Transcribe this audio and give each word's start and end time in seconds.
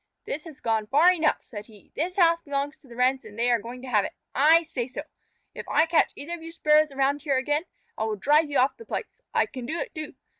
"This 0.25 0.45
has 0.45 0.61
gone 0.61 0.87
far 0.87 1.13
enough," 1.13 1.45
said 1.45 1.67
he. 1.67 1.91
"This 1.95 2.15
house 2.17 2.41
belongs 2.41 2.75
to 2.77 2.87
the 2.87 2.95
Wrens 2.95 3.23
and 3.23 3.37
they 3.37 3.51
are 3.51 3.59
going 3.59 3.83
to 3.83 3.87
have 3.87 4.03
it. 4.03 4.13
I 4.33 4.63
say 4.63 4.87
so. 4.87 5.03
If 5.53 5.67
I 5.69 5.85
catch 5.85 6.11
either 6.15 6.33
of 6.33 6.41
you 6.41 6.51
Sparrows 6.51 6.91
around 6.91 7.21
here 7.21 7.37
again, 7.37 7.65
I 7.99 8.05
will 8.05 8.15
drive 8.15 8.49
you 8.49 8.57
off 8.57 8.77
the 8.77 8.83
place. 8.85 9.21
I 9.31 9.45
can 9.45 9.67
do 9.67 9.77
it, 9.77 9.93
too. 9.93 10.15